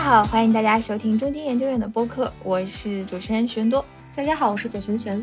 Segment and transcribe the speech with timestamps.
[0.00, 3.84] 家好，欢迎大家收听中金研究院的播客，我是主持人玄多。
[4.16, 5.22] 大家好，我是左璇璇。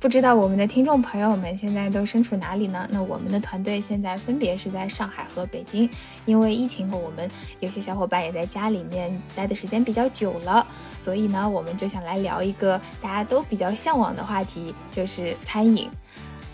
[0.00, 2.84] 不知道我们的听众朋友们现在都身处哪里呢？
[2.90, 5.88] 那我们的团队现在分别是在上海和北京，
[6.26, 10.66] 因为疫情后，我们有些小伙伴也在家里面待的时间比较久了，
[11.00, 15.88] 所以呢，我们就想来聊一个大家都比较向往的话题，就是餐饮。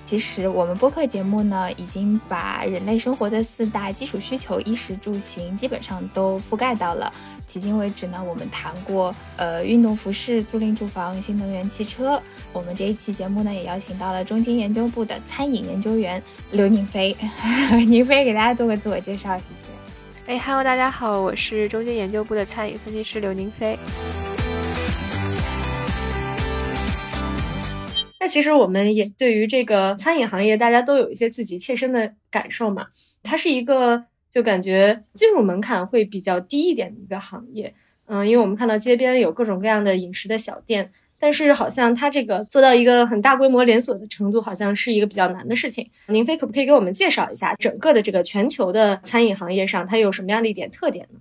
[0.06, 7.10] 其实我们播客节目呢，已经把人类生活的四大基础需求——衣食住行，基本上都覆盖到了。
[7.46, 12.20] 迄今为止呢，我们谈过呃运动服饰、租赁住房、新能源汽车。
[12.52, 16.22] 我们这一期节目呢，也邀请到了中金研究部的餐饮研究员
[16.52, 17.14] 刘宁飞。
[17.86, 20.32] 宁飞给大家做个自我介绍，谢谢。
[20.32, 23.78] 哎，Hello，大家好，我是中金研究部的餐饮分析师刘宁飞。
[28.18, 32.86] 那其实我们也对于这个餐饮行业，大家都有一些自己切身的感受嘛。
[33.22, 37.72] 它是一个就感觉进入门槛会比较低一点的一个行业。
[38.06, 45.88] 嗯，因为我们看到街边有各种各样的饮食的小店，但是好像它这个做到一个很大规模连锁的程度，好像是一个比较难的事情。
[46.08, 51.20] 宁飞可不可以给我们介绍一下整个的这个全球的餐饮行业上，它有什么样的一点特点呢？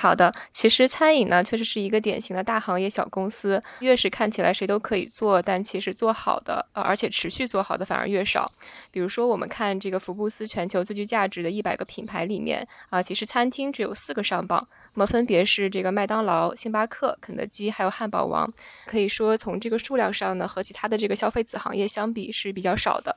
[0.00, 3.62] 好的，其实餐饮呢，确实是一个典型的大行业小公司。
[3.80, 8.50] 越是看起来谁都可以做，但其实做好的，呃，而且持续做好的反而越少。
[8.90, 18.50] 比如说，我们看这个福布斯全球最具价值的一百个品牌里面，啊，其实餐厅只有四个上榜，那么分别是这个麦当劳、星巴克、肯德基，还有汉堡王。
[18.86, 23.14] 可以说，从这个数量上呢，和其他的这个消费子行业相比是比较少的。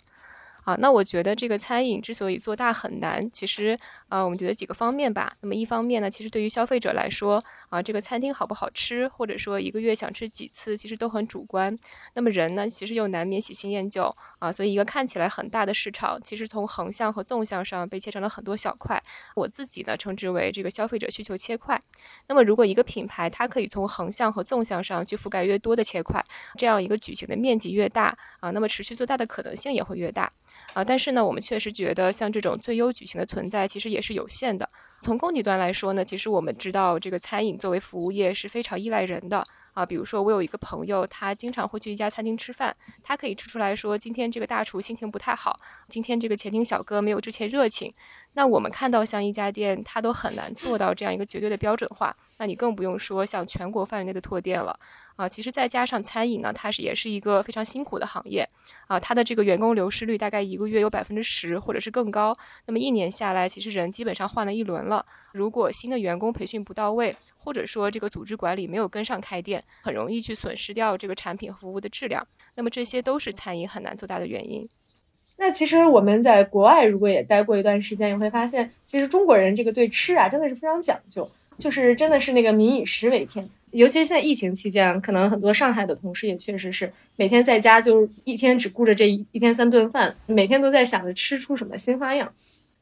[0.63, 5.35] 啊，那我觉得这个餐饮之所以做大很难，其实啊，我们觉得几个方面吧。
[5.41, 11.77] 那么一方面呢，其实对于消费者来说，啊，这个餐厅好不好吃，或者说一个月想吃几次，其实都很主观。
[12.13, 19.01] 那么人呢，其实又难免喜新厌旧啊，所以一个看起来很大的市场，其实从横向和纵向上被切成了很多小块。
[19.35, 21.81] 我自己呢，称之为这个消费者需求切块。
[22.27, 26.23] 那么如果一个品牌它可以从横向和纵向上去覆盖越多的切块，
[26.57, 30.31] 这样一个矩形的面积越大啊，那么持续做大的可能性也会越大。
[30.73, 34.69] 啊，但是呢，我们确实觉得像这种最优矩形的存在，其实也是有限的。
[35.01, 39.85] 从供给端来说呢，其实我们知道这个餐饮作为服务业是非常依赖人的啊。
[39.85, 45.59] 比如说，我有一个朋友，他经常会去一家餐厅吃饭，他可以吃出来说，今天这个大厨心情不太好，
[45.89, 47.91] 今天这个前厅小哥没有之前热情。
[48.33, 54.79] 那我们看到像一家店，他都很难做到这样一个绝对的标准化，那你更不用说像全国范围内的拓店了
[55.15, 55.27] 啊。
[55.27, 58.47] 其实再加上餐饮呢，它是也是一个非常辛苦的行业
[58.87, 62.37] 啊，它的这个员工流失率大概一个月有百分之十或者是更高。
[62.65, 65.05] 那么一年下来，其实人基本上换了一轮了。
[65.33, 72.25] 如果新的员工培训不到位，或者说这个组织管理没有跟上开店，很容易去损失掉这个产品和服务的质量。
[72.55, 74.67] 那么这些都是餐饮很难做大的原因。
[75.35, 83.49] 那其实我们在国外如果也待过一段时间，你会发现，其实中国人这个对吃啊真的是非常讲究，就是真的是那个民以食为天。
[83.73, 92.31] 尤其是现在疫情期间，可能很多上海的同事也确实是每天在家就一天只顾着这一天三顿饭，每天都在想着吃出什么新花样。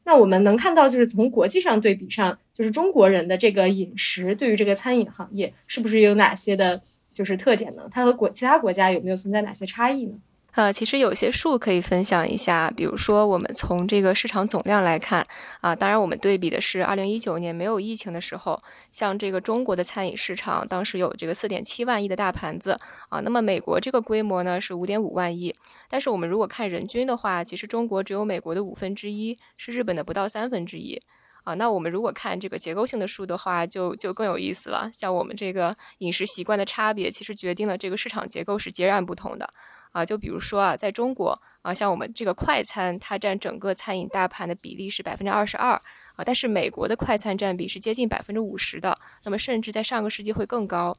[0.04, 6.82] 那我们能看到，就是从国际上对比上，就是中国人的这个饮食对于这个餐饮行业是不是有哪些的，
[7.12, 7.88] 就是特点呢？
[7.90, 10.14] 它和国其他国家有没有存在哪些差异呢？
[10.54, 15.26] 呃，其实有些数可以分享一下，比如说我们从这个市场总量来看，
[15.62, 25.54] 啊，当然我们对比的是二零一九年没有疫情的时候，像这个中国的餐饮市场，当时有这个四点七万亿的大盘子，啊，那么美国这个规模呢是五点五万亿，
[25.88, 31.00] 但是我们如果看人均的话，其实中国只有美国的五分之一，是日本的不到三分之一。
[31.44, 34.88] 啊，那我们如果看这个结构性的数的话，就就更有意思了。
[34.92, 39.48] 像我们这个饮食习惯的差别，其实决定了这个市场结构是截然不同的。
[39.92, 45.72] 啊，就比如说啊，在中国啊，像我们这个快餐，它占整个餐饮大盘的比例是百分之二十二
[46.14, 50.96] 啊，但是美国的快餐占比是接近百分之五十的，那么甚至在上个世纪会更高。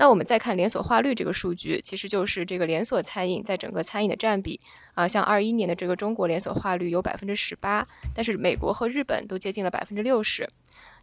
[0.00, 4.58] 那我们再看连锁化率这个数据，其实就是这个连锁餐饮在整个餐饮的占比
[4.94, 10.48] 啊，像二一年的这个中国连锁化率有百分之十八，但是美国和日本都接近了百分之六十。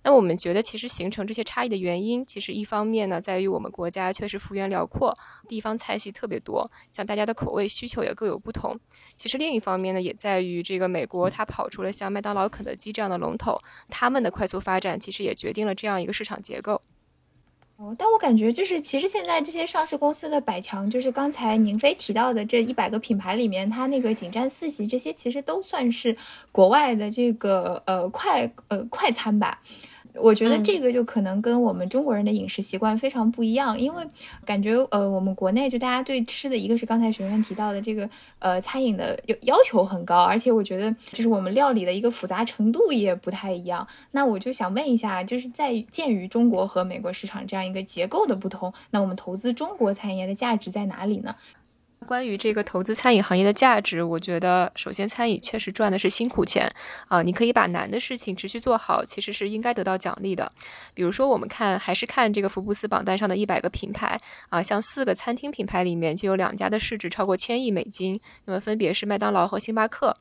[0.02, 5.16] 那我们觉得，其实形成这些差异的原因，其实一方面呢，在于我们国家确实幅员辽阔，
[5.48, 8.76] 地方菜系特别多，像大家的口味需求也各有不同。
[9.16, 16.82] 其实另一方面呢，也在于这个美国它跑出了像麦当劳、肯德基这样的龙头，他们的快速发展，其实也决定了这样一个市场结构。
[17.78, 26.18] 哦，但我感觉就是，其实现在这些上市公司的百强，就是刚才宁飞提到的这一百个品牌里面，它那个仅占四席，这些其实都算是
[26.52, 29.62] 国外的这个呃快呃快餐吧。
[30.20, 34.04] 我觉得这个就可能跟我们中国人的饮食习惯非常不一样，因为
[34.46, 38.10] 感觉呃，我们国内就大家对吃的一个是刚才学员提到的这个
[38.40, 43.88] 呃餐饮的要要求很高，而且我觉得就是我们料理的一个复杂程度也不太一样。
[44.12, 51.36] 那我就想问一下，就是在鉴于中国和美国市场这样一个结构的不同，那我们投资中国餐饮业的价值在哪里呢？
[52.08, 56.72] 关于这个投资餐饮行业的价值，我觉得首先餐饮确实赚的是辛苦钱
[57.10, 57.22] 啊！
[57.22, 60.50] 你可以把难的事情持续做好，其实是应该得到奖励的。
[60.94, 70.16] 比如说，我们看还是看这个福布斯榜单上的一百个品牌啊，像四个餐厅品牌里面就有两家的市值超过千亿美金，那么分别是麦当劳和星巴克。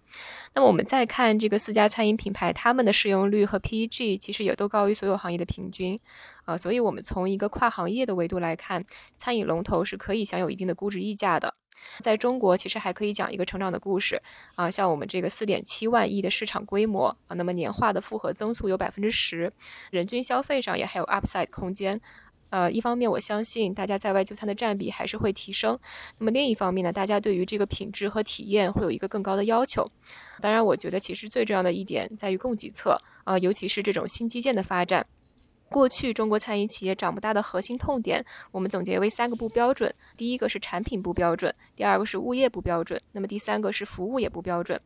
[0.57, 6.01] 那么我们再看这个四家餐饮品牌，他们的市盈率和 PEG 其实也都高于所有行业的平均
[6.47, 8.83] 啊，所以我们从一个跨行业的维度来看，
[9.19, 11.55] 餐饮龙头是可以享有一定的估值溢价的。
[12.01, 14.23] 在中国，其实还可以讲一个成长的故事
[14.55, 19.53] 啊，像我们这个四点七万亿的市场规模啊，那么年化的复合增速有百分之十，
[19.91, 22.01] 人均消费上也还有 upside 空间。
[22.51, 25.79] 呃，一方面我相信大家在外就餐的占比还是会提升，
[26.19, 29.91] 那么另一方面呢，大家对于这个品质和体验会有一个更高的要求。
[30.41, 35.07] 当然，我觉得其实最重要的一点在于供给侧啊，尤其是这种新基建的发展。
[35.69, 44.81] 过去中国餐饮企业长不大的核心痛点，我们总结为三个不标准：第一个是产品不标准，第二个是物业不标准，那么第三个是服务也不标准。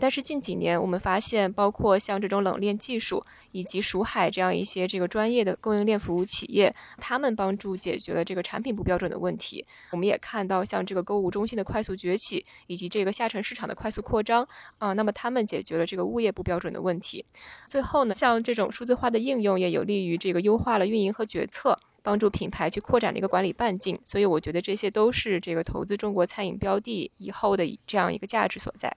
[0.00, 9.64] 但是近几年，我们发现，包括像这种冷链技术以及蜀海这样一些这个专业的供应链服务企业，他们帮助解决了这个产品不标准的问题。
[9.92, 14.46] 我们也看到，像这个购物中心的快速崛起，以及这个下沉市场的快速扩张
[14.78, 17.24] 啊，那么他们解决了这个物业不标准的问题。
[17.66, 23.98] 最后呢，像这种数字化的应用，也有利于这个优化了运营和决策，帮助品牌去扩展这个管理半径。
[24.04, 28.94] 所以我觉得这些都是这个投资中国餐饮标的以后的这样一个价值所在。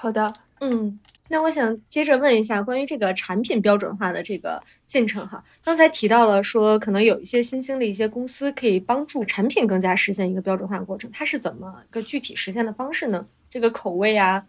[0.00, 0.96] 好的，嗯，
[1.26, 5.42] 那我想接着问一下关于这个产品标准化的这个进程哈。
[5.64, 13.26] 刚才提到了说，可能有一些新兴的一些公司可以帮助产品更加实现一个标准化过程，它是怎么个具体实现的方式呢？
[13.50, 14.46] 这个口味啊，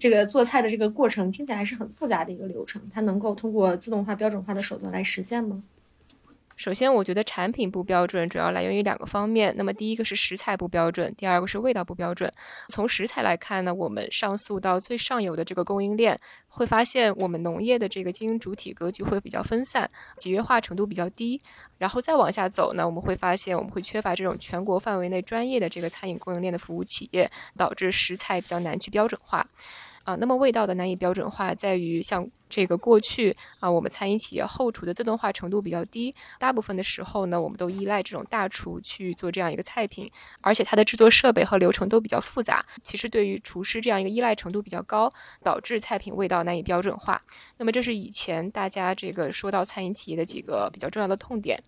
[0.00, 5.62] 这个做菜的这个过程听起来还是很复杂的一个流程，它能够通过自动化标准化的手段来实现吗？
[6.58, 9.54] 首先，我觉得产品不标准主要来源于两个方面。
[9.56, 12.28] 那么，第一个是食材不标准，第二个是味道不标准。
[12.68, 21.40] 从食材来看呢，我们上溯到最上游的这个供应链，会发现我们农业的这个经营主体格局会比较分散，集约化程度比较低。
[21.78, 29.46] 然后再往下走呢，我们会发现我们会缺乏这种全国范围内专业的这个餐饮供应链的服务企业，导致食材比较难去标准化。
[30.04, 40.10] 啊，那么味道的难以标准化在于，像这个过去啊，我们餐饮企业后厨的自动化程度比较低，大部分的时候呢，我们都依赖这种大厨去做这样一个菜品，
[40.40, 42.64] 而且它的制作设备和流程都比较复杂。
[42.82, 45.12] 其实对于厨师这样一个依赖程度比较高，
[45.42, 47.20] 导致菜品味道难以标准化。
[47.58, 51.62] 那么这是以前大家这个说到餐饮企业的几个比较重要的痛点。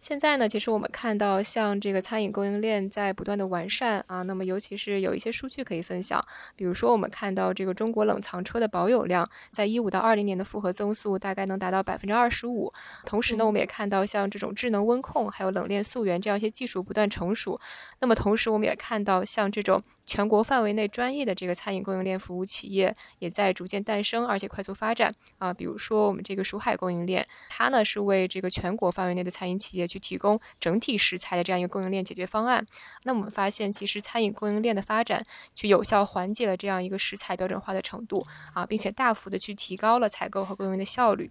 [0.00, 6.22] 现在呢，其实我们看到，像这个餐饮供应链在不断的完善啊，那么尤其是有一些数据可以分享，
[6.56, 12.70] 比如说我们看到这个中国冷藏车的保有量，在一五到二零年的复合增速大概能达到百分之二十五。
[13.06, 17.58] 同时呢，我们也看到像这种智能温控，还有冷链溯源这样一些技术不断成熟。
[18.00, 19.82] 那么同时，我们也看到像这种。
[20.06, 25.54] 全国范围内专业的这个餐饮供应链服务企业也在逐渐诞生，而且快速发展啊。
[25.54, 32.66] 比如说我们这个蜀海供应链，它呢是为这个全国范围内的餐饮企业去提供整体食材的这样一个供应链解决方案。
[33.04, 41.30] 那我们发现，其实餐饮供应链的发展，去有效缓解了这样一个食材标准化的程度啊，并且大幅的去提高了采购和供应的效率。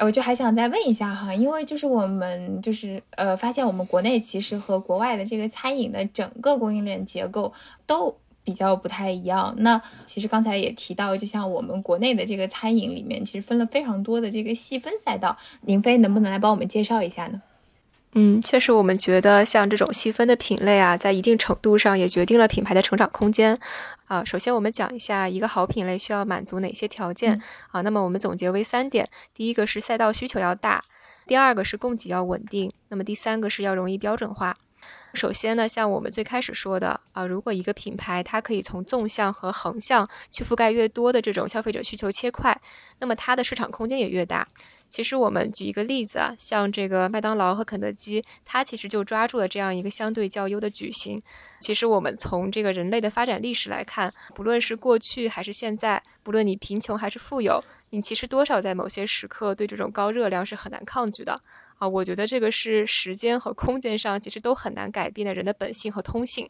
[0.00, 7.52] 我就还想再问一下哈，因为就是我们就是呃发现我们国内其实和国外的这个餐饮的整个供应链结构
[7.84, 9.54] 都比较不太一样。
[9.58, 15.36] 那其实刚才也提到，就像我们国内的这个餐饮里面，其实分了非常多的这个细分赛道。
[15.62, 17.42] 宁飞能不能来帮我们介绍一下呢？
[18.14, 23.58] 嗯，确实，我们觉得像这种细分的品类啊，在一定程度上也决定了品牌的成长空间。
[24.06, 27.82] 啊，首先我们讲一下一个好品类需要满足哪些条件啊？
[27.82, 30.82] 那么我们总结为三点：第一个是赛道需求要大，
[31.26, 34.56] 第二个是供给要稳定，那么第三个是要容易标准化。
[35.14, 42.60] 首先呢，像我们最开始说的啊，如果一个品牌它可以从纵向和横向去覆盖越多的这种消费者需求切块，
[42.98, 44.46] 那么它的市场空间也越大。
[44.88, 51.22] 其实我们举一个例子啊，像这个麦当劳和肯德基，它其实就抓住了这样一个相对较优的矩形。
[51.60, 61.40] 其实我们从这个人类的发展历史来看，不论是过去还是现在，不论你贫穷还是富有，你其实多少在某些时刻对这种高热量是很难抗拒的
[61.78, 61.88] 啊。
[61.88, 66.48] 我觉得这个是时间和空间上其实都很难改变的人的本性和通性。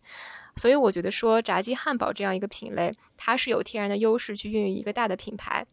[0.57, 5.65] 所以我觉得说炸鸡汉堡这样一个品类，它是有天然的优势去孕育一个大的品牌。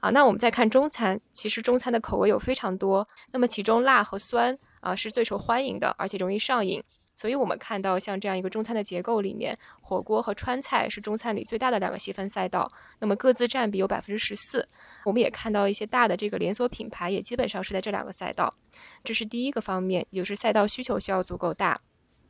[0.00, 0.10] 啊。
[0.10, 6.82] 那我们再看中餐，其实中餐的口味有非常多，那么其中辣和酸啊是最受欢迎的，而且容易上瘾。
[7.14, 14.66] 所以，我们看到像这样一个中餐的结构里面，火锅和川菜是中餐里最大的两个细分赛道，那么各自占比有百分之十四。
[15.04, 18.54] 我们也看到一些大的这个连锁品牌也基本上是在这两个赛道，
[19.04, 21.80] 这是第一个方面，也就是赛道需求需要足够大。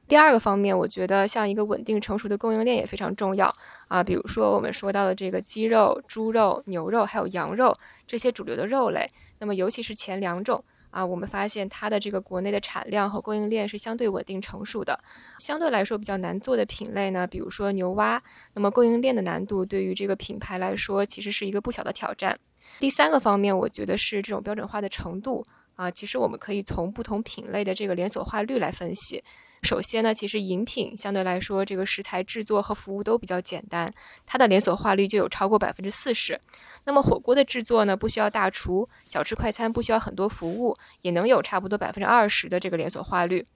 [0.08, 3.54] 第二个方面，我觉得像一个稳定成熟的供应链也非常重要
[3.86, 7.74] 啊，比如说我们说到的这个鸡肉、猪肉、牛肉还有羊肉
[8.06, 9.08] 这些主流的肉类，
[9.38, 10.62] 那么尤其是前两种。
[10.92, 15.02] 啊，我们发现它的这个国内的产量和供应链是相对稳定成熟的，
[15.40, 18.22] 相对来说比较难做的品类呢，比如说牛蛙，
[18.52, 22.38] 那么供应链的难度对于这个品牌来说其实是一个不小的挑战。
[22.78, 25.44] 第三个方面，我觉得是这种标准化的程度
[25.74, 29.24] 啊，其实我们可以从不同品类的这个连锁化率来分析。
[29.62, 33.94] 首先呢，其实饮品相对来说，这个食材制作和服务都比较简单，
[34.26, 36.38] 它的连锁化率就有超过百分之四十。
[36.84, 43.46] 那么火锅的制作呢，不需要大厨；小吃快餐不需要很多服务，也能有差不多百分之二十的这个连锁化率。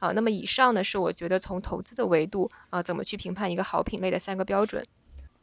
[0.00, 4.84] 啊，那么以上呢，是我觉得从投资的维度啊，怎么去评判一个好品类的三个标准。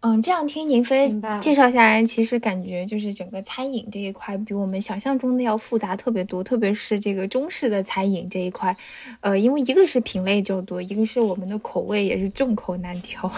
[0.01, 8.74] 嗯，这样听宁飞介绍下来，其实感觉就是整个餐饮这一块比我们想象中的要复杂特别多，特别是这个中式的餐饮这一块，
[9.20, 13.29] 呃，因为一个是品类就多，一个是我们的口味也是众口难调。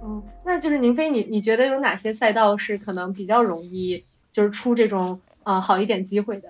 [0.00, 6.48] 嗯， 那就是宁飞，你你觉得有哪些赛道是可能比较容易就是出这种啊好一点机会的？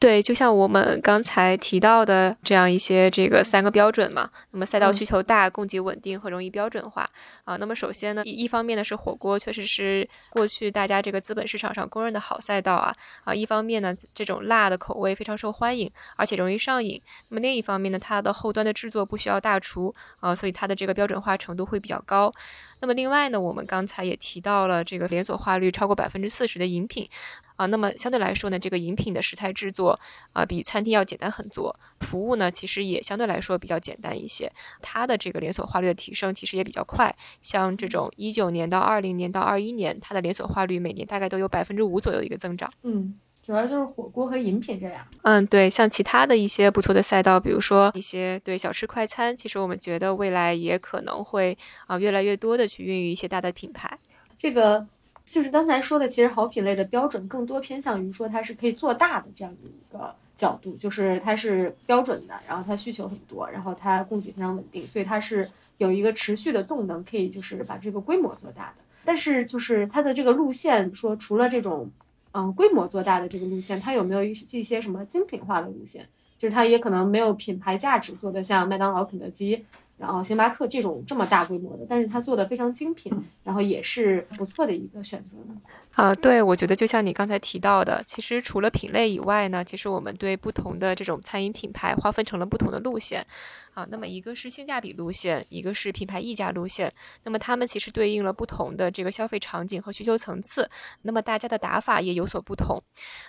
[0.00, 7.06] 对，就像我们刚才提到的这样一些这个三个标准嘛，那么赛道需求大、供给稳定和容易标准化
[7.44, 7.56] 啊。
[7.56, 13.34] 那么首先呢，一一方面呢是火锅，确实是过去大家这个资本市场上公认的好赛道啊啊。
[13.34, 16.98] 一方面呢，这种辣的口味非常受欢迎，而且容易上瘾。
[17.28, 22.32] 那么另一方面呢，它的后端的制作不需要大厨啊，所以它的这个标准化程度会比较高。
[22.80, 27.08] 那么另外呢，我们刚才也提到了这个连锁化率超过百分之四十的饮品。
[27.56, 30.00] 啊，那么相对来说呢，这个饮品的食材制作
[30.32, 37.14] 啊，比餐厅要简单很多，服务呢其实也相对来说比较简单一些，它的这个连锁化率的提升其实也比较快。
[37.42, 42.72] 像这种一九年到二零年到二一年，它的连锁化率每年大概都有百分之五左右的一个增长。
[42.82, 45.06] 嗯，主要就是火锅和饮品这样。
[45.22, 51.56] 嗯，对，像其他的一些不错的赛道，比如说一些对小吃快餐，其实我们觉得未来也可能会
[51.86, 53.98] 啊越来越多的去孕育一些大的品牌。
[54.38, 54.86] 这个。
[55.26, 68.82] 就是刚才说的，其实好品类的标准更多偏向于说它是可以做大的这样的一个角度，就是它是标准的，然后它需求很多，然后它供给非常稳定，所以它是有一个持续的动能，可以就是把这个规模做大的。
[69.04, 71.88] 但是就是它的这个路线，说除了这种
[72.32, 76.08] 嗯规模做大的这个路线，它有没有一一些什么精品化的路线？
[76.38, 79.64] 就是它也可能没有品牌价值，做的像麦当劳、肯德基。
[79.98, 83.12] 然后星巴克这种这么大规模的，但是它做的非常精品，
[83.44, 85.60] 然后也是不错的一个选择呢。
[85.92, 93.26] 啊，对，我觉得就像你刚才提到的，其实除了品类以外呢，其实我们对不同的这种餐饮品牌划分成了不同的路线。
[93.72, 96.92] 啊，那么一个是性价比路线，一个是品牌溢价路线。
[97.22, 100.68] 那么它们其实对应了不同的这个消费场景和需求层次。
[101.02, 102.82] 那么大家的打法也有所不同。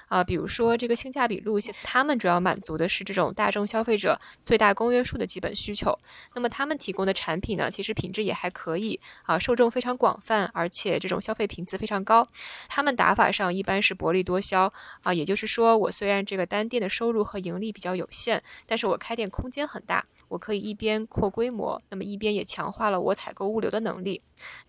[0.08, 5.96] 啊，比如说这个性价比路线，他们主要满足的是这种大众消费者最大公约数的基本需求。
[6.34, 9.00] 那么他们提供的产品呢，其实品质也还可以。
[9.24, 12.28] 啊，受众非常广泛，而且这种消费频次非常高。
[12.68, 14.72] 他们打法上一般是薄利多销。
[15.02, 20.06] 啊，也就是说，我虽然这个单店的收入和盈利比较有限，但是我开店空间很大。
[20.30, 24.22] 我可以一边扩规模，那么一边也强化了我采购物流的能力，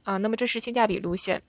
[0.02, 1.42] 啊，那么这是性价比路线。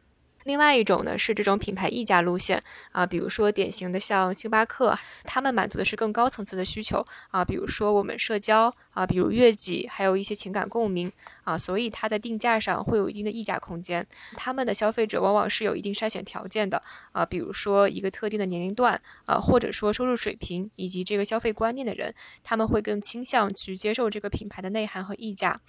[0.43, 11.11] 另外一种呢是这种品牌溢价路线啊，比如说典型的像星巴克，他们满足的是更高层次的需求啊，比如说我们社交啊，比如悦己，还有一些情感共鸣
[11.43, 14.05] 啊，所以它在定价上会有一定的溢价空间。
[14.35, 16.81] 他们的消费者往往是有一定筛选条件的
[17.11, 25.59] 啊，比如说一个特定的年龄段啊，或者说收入水平以及这个消费观念的人，他们会更倾向去接受这个品牌的内涵和溢价。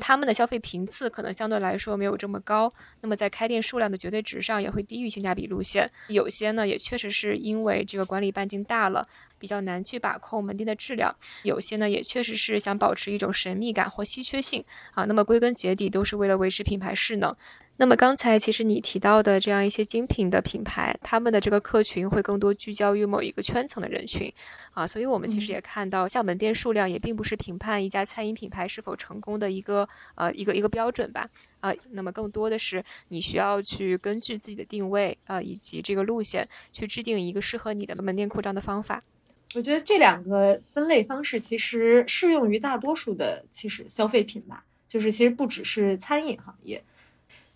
[0.00, 5.88] 他们的消费频次可能相对来说没有这么高，那么在开店数量的绝对值上也会低于性价比路线。
[6.08, 9.06] 有些呢也确实是因为这个管理半径大了，
[9.38, 14.64] 比较难去把控门店的质量；有些呢也确实是想保持一种神秘感或稀缺性
[14.94, 15.04] 啊。
[15.04, 17.36] 那么归根结底都是为了维持品牌势能。
[17.80, 24.30] 那么刚才其实你提到的这样一些精品的品牌，他们的这个客群会更多聚焦于某一个圈层的人群，
[24.72, 31.26] 啊，所以我们其实也看到，像门店数量也并不是评判一家餐饮品牌是否成功的一个呃一个一个标准吧，
[31.60, 39.02] 啊，那么更多的是你需要去根据自己的定位啊以及这个路线去制定一个适合你的门店扩张的方法。
[39.54, 46.84] 我觉得这两个分类方式其实适用于大多数的其实消费品吧，就是其实不只是餐饮行业。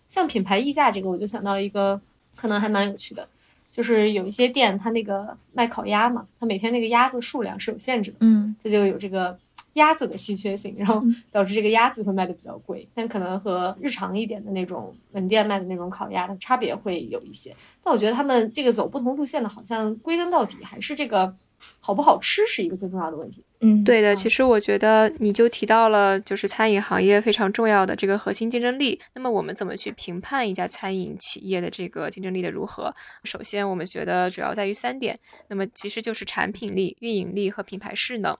[0.07, 1.99] 像品牌溢价这个，我就想到一个
[2.35, 3.27] 可能还蛮有趣的，
[3.71, 9.37] 就是有一些店它那个卖烤鸭嘛，它每天那个鸭子数量是有限制的，嗯，它就有这个
[9.73, 17.53] 鸭子的稀缺性，然后导致这个鸭子会卖的比较贵，但可能和日常一点的那种门店卖的那种烤鸭的差别会有一些。
[17.83, 21.35] 但我觉得他们这个走不同路线的，好像归根到底还是这个
[21.79, 23.43] 好不好吃是一个最重要的问题。
[23.65, 29.01] 嗯，对的，其实我觉得你就提到了，就是餐饮行业非常重要的这个核心竞争力。
[29.13, 32.93] 那么我们怎么去评判一家餐饮企业的这个竞争力的如何？
[33.23, 35.17] 首先，我们觉得主要在于三点，
[35.47, 38.37] 那么其实就是产品力、运营力和品牌势能。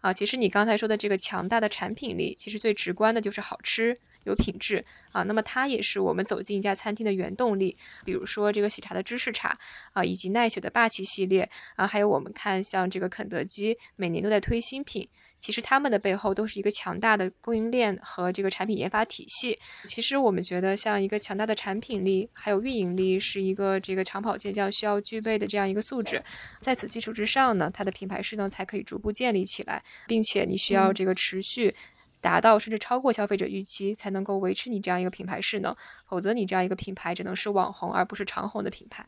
[0.00, 3.98] 啊，其实你刚才说的这个强大的产品力，其实最直观的就是好吃。
[4.24, 7.76] 有品质啊，那么它也是我们走进一家餐厅的原动力。
[8.04, 9.58] 比如说这个喜茶的芝士茶
[9.92, 15.08] 啊，以及奈雪的霸气系列啊，还有我们看像这个肯德基每年都在推新品，
[15.38, 19.58] 其实他们的背后都是一个强大的供应链和这个产品研发体系。
[19.84, 26.22] 其实我们觉得像一个强大的产品力还有运营力是一个这个长跑健将需要具备的这样一个素质。
[26.60, 31.74] 在此基础之上呢，它的品牌势能才可以逐步建立起来，并且你需要这个持续。
[32.20, 35.74] 达到甚至超过消费者预期，才能够维持你这样一个品牌势能，
[36.06, 39.06] 否则你这样一个品牌只能是网红而不是长红的品牌。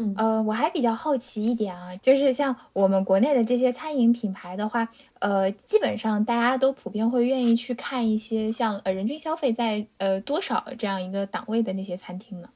[0.00, 4.88] 嗯呃，我还比较好奇一点啊，就是像我们国内的这些餐饮品牌的话，
[5.18, 12.48] 呃，基本上大家都普遍会愿意去看一些像呃人均消费在呃多少这样一个档位的那些餐厅呢？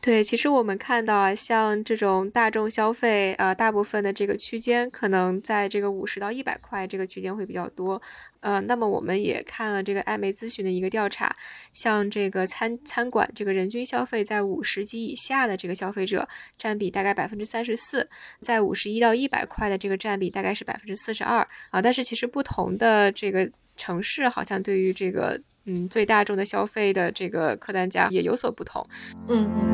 [0.00, 8.00] 对，其实我们看到啊，像这种大众消费，呃，大部分的这个区间可能在这个五十到一百块这个区间会比较多。
[8.40, 11.34] 呃，那么我们也看了这个艾媒咨询的一个调查，
[11.74, 16.26] 像这个餐餐馆这个人均消费在五十及以下的这个消费者
[16.56, 18.08] 占比大概百分之三十四，
[18.40, 21.82] 在五十一到一百块的这个占比大概是百分之四十二啊。
[21.82, 25.38] 但是其实不同的这个城市好像对于这个
[25.72, 28.84] 嗯最大众的消费的这个客单价也有所不同。
[29.28, 29.70] 嗯嗯。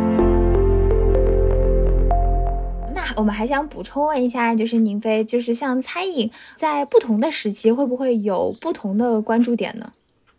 [2.94, 9.92] 那我们还想补充问一下，就是宁飞，就是像餐饮在不同的时期会不会有不同的关注点呢？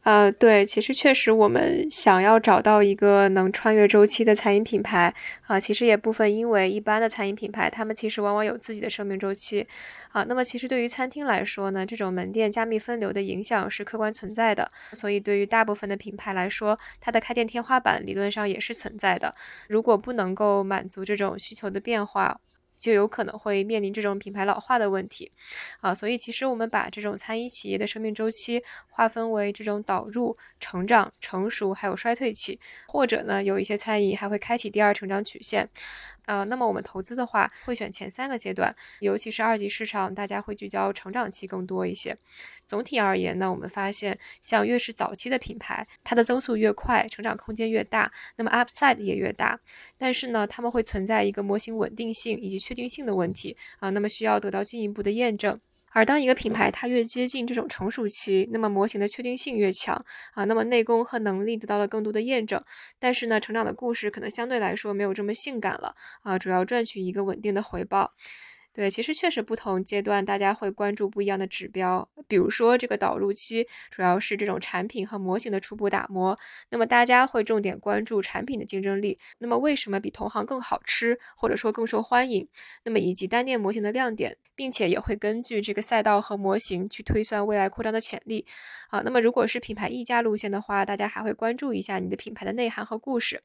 [0.08, 5.14] 呃，对，其实确实，我们想要找到一个能穿越周期的餐饮品牌
[5.48, 9.68] 啊，其实也部分因为一般的餐饮品牌，他们其实往往有自己的生命周期
[10.14, 10.24] 啊。
[10.24, 19.36] 那么，其实对于餐厅来说呢，这种门店加密分流的影响是客观存在的，所以对于大部分的品牌来说，它的开店天花板理论上也是存在的。
[19.68, 22.40] 如果不能够满足这种需求的变化，
[22.80, 25.32] 就有可能会面临这种品牌老化的问题，
[25.82, 35.70] 啊，所以其实我们把这种餐饮企业的生命周期划分为这种导入、成长、成熟，还有衰退期，或者呢，有一些餐饮还会开启第二成长曲线。
[36.28, 42.16] 啊，那么我们投资的话，会选前三个阶段，尤其是二级市场，大家会聚焦成长期更多一些。
[42.68, 49.60] 总体而言呢，我们发现，像越是早期的品牌，它的增速越快，成长空间越大，那么 upside 也越大。
[49.98, 55.60] 但是呢，他们会存在一个模型稳定性以及确定性的问题啊，那么需要得到进一步的验证。
[55.98, 60.06] 而当一个品牌它越接近这种成熟期，那么模型的确定性越强
[60.36, 62.62] 啊，那么内功和能力得到了更多的验证。
[63.00, 68.12] 但是呢，成长的故事可能相对来说没有这么性感了啊，主要赚取一个稳定的回报。
[68.78, 76.38] 对，其实确实不同阶段大家会关注不一样的指标，比如说这个导入期主要是这种产品和模型的初步打磨，
[76.70, 82.48] 那么大家会重点关注产品的竞争力，那么为什么比同行更好吃，或者说更受欢迎，
[82.84, 88.46] 那么以及单店模型的亮点，并且也会根据这个赛道和模型去推算未来扩张的潜力。
[88.90, 93.42] 啊，那么如果是品牌溢价路线的话，大家还会关注一下你的品牌的内涵和故事。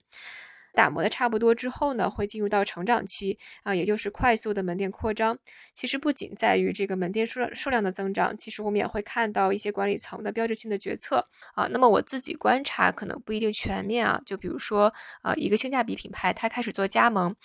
[0.73, 5.39] 打磨的差不多之后呢，会进入到成长期啊，也就是快速的门店扩张。
[5.75, 11.69] 其实不仅在于这个门店数量数量的增长，其实我们也会看到一些管理层的标志性的决策啊。
[11.71, 17.37] 那么我自己观察可能不一定全面啊，就比如说啊一个性价比品牌，它开始做加盟。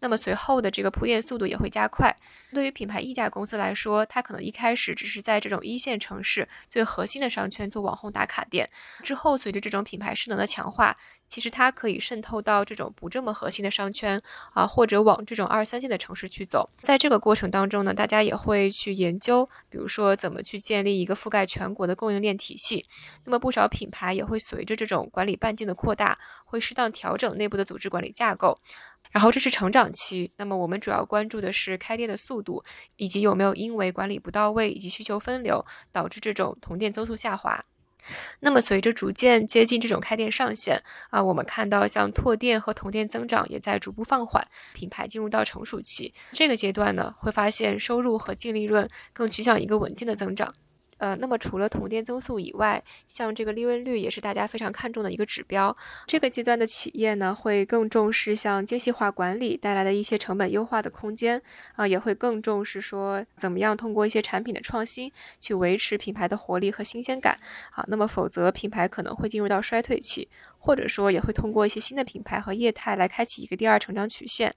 [0.00, 2.14] 那么随后的这个铺垫速度也会加快。
[2.52, 8.68] 对于品牌溢价公司来说，它可能一开始只是在这种一线城市最核心的商圈做网红打卡店，
[9.02, 14.20] 之后随着这种品牌势能的强化，其实它可以渗透到这种不这么核心的商圈
[14.52, 16.68] 啊，或者往这种二三线的城市去走。
[16.82, 22.86] 在这个过程当中呢，大家也会去研究，比如说怎么去建立一个覆盖全国的供应链体系。
[23.24, 28.60] 那么不少品牌也会随着这种管理半径的扩大，会适当调整内部的组织管理架构。
[29.14, 32.64] 然后这是成长期，那么我们主要关注的是开店的速度，
[32.96, 37.64] 以及有没有因为管理不到位以及需求分流导致这种同店增速下滑。
[38.40, 46.12] 那么随着逐渐接近这种开店上限啊，我们看到像拓店和同店增长也在逐步放缓，品牌进入到成熟期。
[46.32, 50.52] 这个阶段呢，会发现收入和净利润更趋向一个稳健的增长。
[51.04, 55.76] 呃，那么除了同店增速以外，像这个利润率也是大家非常看重的一个指标。
[56.06, 61.42] 这个阶段的企业呢，会更重视像精细化管理带来的一些成本优化的空间
[61.76, 67.38] 啊，也会更重视说怎么样通过一些产品的创新去维持品牌的活力和新鲜感
[67.72, 67.84] 啊。
[67.88, 74.54] 那么否则品牌可能会进入到衰退期，或者说也会通过一些新的品牌和业态来开启一个第二成长曲线。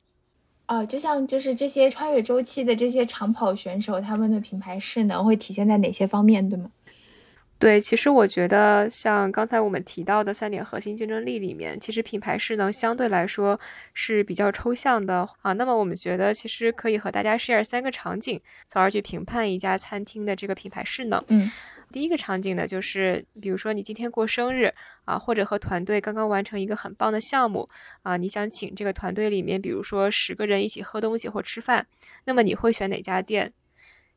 [0.68, 6.70] 哦，就像就是这些穿越周期的这些长跑选手，他们的品牌势能会体现在哪些方面，对吗？
[7.60, 13.60] 对，其实我觉得像刚才我们提到的三点核心竞争力里面，其实品牌势能相对来说
[13.94, 15.54] 是比较抽象的啊。
[15.54, 21.24] 那么我们觉得其实可以和大家 share 三个场景，从而去评判一家餐厅的这个品牌势能。
[21.30, 21.52] 嗯。
[21.92, 24.74] 第一个场景呢，就是比如说你今天过生日
[25.06, 27.70] 啊，或者和团队刚刚完成一个很棒的项目
[28.04, 31.88] 啊，你想请这个团队里面，比如说十个人一起喝东西或吃饭，
[32.26, 33.54] 那么你会选哪家店？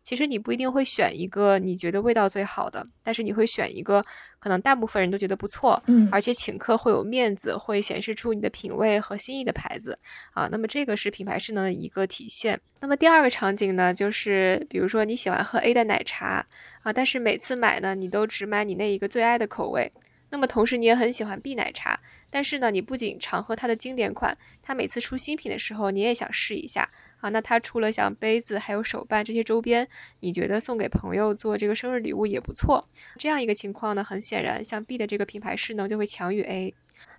[0.02, 4.04] 其实你不一定会选一个你觉得味道最好的，但是你会选一个
[4.38, 9.98] 可能大部分人都觉得不错，嗯，而且请客会有面子，会显示出你的品味和心意的牌子
[10.32, 10.48] 啊。
[10.50, 12.60] 那么这个是品牌势能的一个体现。
[12.80, 16.44] 那么第二个场景呢，就是比如说你喜欢喝 A 的奶茶
[16.82, 19.92] 啊，但是每次买呢，你都只买你那一个最爱的口味。
[20.32, 21.98] 那么同时你也很喜欢 B 奶茶，
[22.30, 26.88] 但是呢，你不仅常喝它的经典款，它每次出新品的时候你也想试一下。
[27.20, 29.86] 啊，那它出了像杯子、还有手办这些周边，
[30.20, 32.88] 你觉得送给朋友做这个生日礼物也不错。
[33.18, 36.74] 这样一个情况呢，很显然，像 B 的这个品牌势能就会强于 A。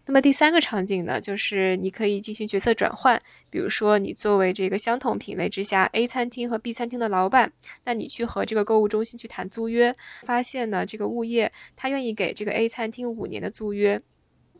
[0.07, 3.21] 那么第三个场景呢，就是你可以进行角色转换，
[3.51, 14.01] 比如说你作为这个相同品类之下 A 餐厅和 B 餐厅的老板，那你去和这个购物中心去谈租约，发现呢这个物业他愿意给这个 A 餐厅五年的租约。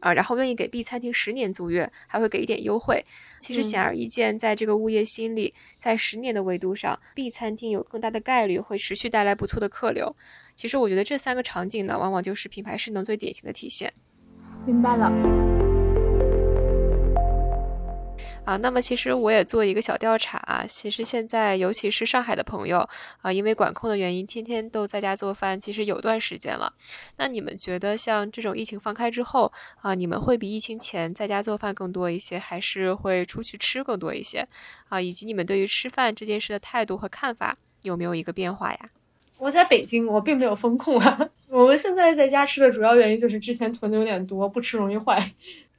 [0.01, 3.05] 啊，然后愿意给 B 餐厅十年租约，还会给一点优惠。
[3.39, 10.13] 其实显而易见，在这个物业心里，在十年的维度上，B 餐厅有更大的概率会持续带来不错的客流。
[10.55, 13.93] 其实我觉得这三个场景呢，往往就是品牌势能最典型的体现。
[14.65, 15.60] 明白了。
[18.43, 20.65] 啊，那么其实我也做一个小调查啊。
[20.67, 22.87] 其实现在，尤其是上海的朋友
[23.21, 26.73] 啊，因为管控的原因，天天都在家做饭，其实有段时间了。
[27.17, 29.51] 那你们觉得，像这种疫情放开之后
[29.81, 34.47] 啊，你们会比疫情前在家做饭更多一些，还是会出去吃更多一些？
[34.89, 38.89] 啊，以及你们对于吃饭这件事的态度和看法有没有一个变化呀？
[39.37, 41.29] 我在北京，我并没有风控啊。
[41.47, 45.31] 我们现在在家吃的主要原因就是之前囤的有点多，不吃容易坏。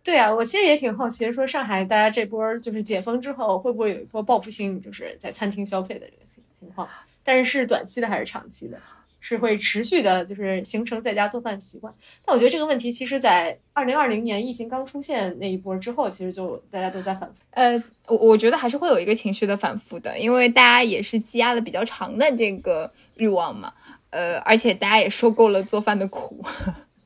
[0.04, 6.88] 对啊，我其实也挺好奇，说上海大家这波就是解封之后，会不会有一波报复性，就是在餐厅消费的这个情情况？
[7.22, 8.78] 但是是短期的还是长期的？
[9.24, 11.94] 是会持续的，就是形成在家做饭习惯？
[12.24, 17.36] 但我觉得这个问题，其实在二零二零年疫情刚出现那一波之后，其实就大家都在反复。
[17.52, 23.72] 呃，我我觉得还是会有一个情绪的反复的，因为大家也是积压了比较长的这个欲望嘛。
[24.10, 26.44] 呃，而且大家也受够了做饭的苦。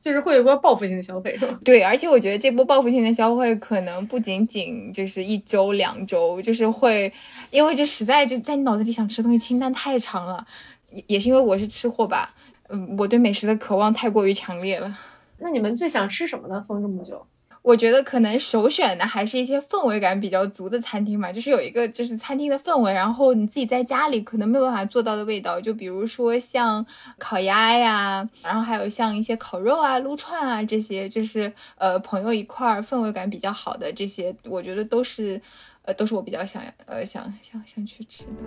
[0.07, 1.59] 就是会有波报复性的消费，是吧？
[1.65, 7.11] 对，而且我觉得这波报复性的消费可能不仅仅就是一周两周，就是会，
[7.51, 10.47] 因为就实在就在你脑子里想吃东西清单太长了，
[10.91, 12.33] 也也是因为我是吃货吧，
[12.69, 14.97] 嗯，我对美食的渴望太过于强烈了。
[15.39, 16.63] 那你们最想吃什么呢？
[16.65, 17.27] 封这么久？
[17.67, 26.85] 我觉得可能首选的还是一些氛围感比较足的餐厅嘛，就是有一个就是餐厅的氛围，然后你自己在家里可能没有办法做到的味道，就比如说像
[27.17, 35.41] 烤鸭呀，然后还有像一些烤肉啊、撸串啊这些，就是呃朋友一块儿氛围感比较好的这些，我觉得都是。
[35.87, 38.43] 呃，都是我比较想呃想想想去吃的。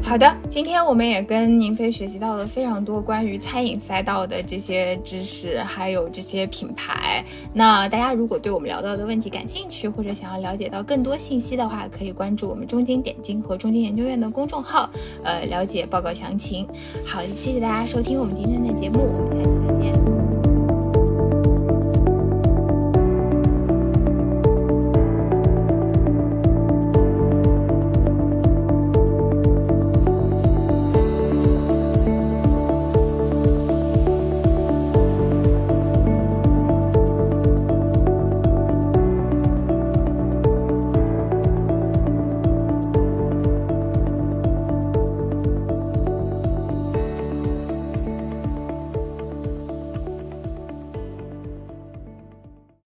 [0.00, 7.24] 好的，今天我们也跟宁飞学习到了非常多关于餐饮赛道的这些知识，还有这些品牌。
[7.52, 14.88] 那大家如果对我们聊到的问题感兴趣，或者想要了解到更多信息的话，可以关注我们中金点金和中金研究院的公众号，
[15.24, 16.64] 呃，了解报告详情。
[17.04, 19.81] 好，谢谢大家收听我们今天的节目，我们下期再见。